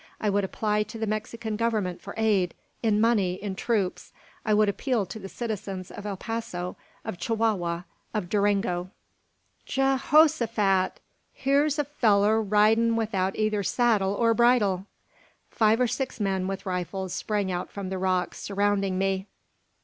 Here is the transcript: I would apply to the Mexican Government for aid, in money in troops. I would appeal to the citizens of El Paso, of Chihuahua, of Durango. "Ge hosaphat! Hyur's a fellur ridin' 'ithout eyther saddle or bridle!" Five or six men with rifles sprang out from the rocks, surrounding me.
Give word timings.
I 0.19 0.31
would 0.31 0.43
apply 0.43 0.81
to 0.81 0.97
the 0.97 1.05
Mexican 1.05 1.55
Government 1.55 2.01
for 2.01 2.15
aid, 2.17 2.55
in 2.81 2.99
money 2.99 3.35
in 3.35 3.53
troops. 3.55 4.11
I 4.43 4.51
would 4.51 4.67
appeal 4.67 5.05
to 5.05 5.19
the 5.19 5.29
citizens 5.29 5.91
of 5.91 6.07
El 6.07 6.17
Paso, 6.17 6.75
of 7.05 7.19
Chihuahua, 7.19 7.83
of 8.11 8.27
Durango. 8.27 8.89
"Ge 9.67 10.01
hosaphat! 10.01 10.93
Hyur's 11.33 11.77
a 11.77 11.83
fellur 11.85 12.41
ridin' 12.41 12.95
'ithout 12.97 13.35
eyther 13.37 13.61
saddle 13.61 14.15
or 14.15 14.33
bridle!" 14.33 14.87
Five 15.51 15.79
or 15.79 15.87
six 15.87 16.19
men 16.19 16.47
with 16.47 16.65
rifles 16.65 17.13
sprang 17.13 17.51
out 17.51 17.69
from 17.71 17.89
the 17.89 17.99
rocks, 17.99 18.39
surrounding 18.39 18.97
me. 18.97 19.27